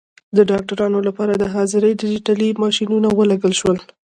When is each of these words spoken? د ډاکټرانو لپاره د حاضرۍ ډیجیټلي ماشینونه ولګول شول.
د 0.37 0.37
ډاکټرانو 0.51 0.99
لپاره 1.07 1.33
د 1.37 1.43
حاضرۍ 1.53 1.91
ډیجیټلي 2.01 2.49
ماشینونه 2.63 3.07
ولګول 3.13 3.53
شول. 3.61 3.77